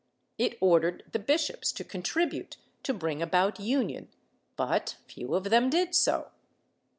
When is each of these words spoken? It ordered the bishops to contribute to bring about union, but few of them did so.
It 0.39 0.57
ordered 0.61 1.03
the 1.11 1.19
bishops 1.19 1.71
to 1.73 1.83
contribute 1.83 2.57
to 2.81 2.91
bring 2.91 3.21
about 3.21 3.59
union, 3.59 4.09
but 4.55 4.97
few 5.05 5.35
of 5.35 5.51
them 5.51 5.69
did 5.69 5.93
so. 5.93 6.31